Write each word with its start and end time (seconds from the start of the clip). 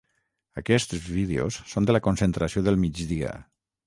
Aquests 0.61 0.95
vídeos 1.17 1.59
són 1.73 1.87
de 1.89 1.95
la 1.97 2.01
concentració 2.07 2.65
del 2.69 2.81
migdia. 2.85 3.35